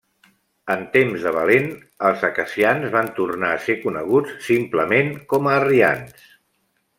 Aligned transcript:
En 0.75 0.79
temps 0.93 1.25
de 1.25 1.33
Valent, 1.35 1.67
els 2.09 2.23
acacians 2.29 2.87
van 2.95 3.11
tornar 3.19 3.53
a 3.57 3.61
ser 3.67 3.77
coneguts 3.85 4.35
simplement 4.47 5.13
com 5.35 5.51
a 5.51 5.55
arrians. 5.61 6.27